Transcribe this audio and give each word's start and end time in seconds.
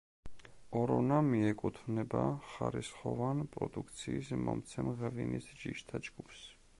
ორონა 0.79 1.17
მიეკუთვნება 1.27 2.23
ხარისხოვან 2.53 3.43
პროდუქციის 3.57 4.33
მომცემ 4.47 4.93
ღვინის 5.03 5.55
ჯიშთა 5.63 6.07
ჯგუფს. 6.09 6.45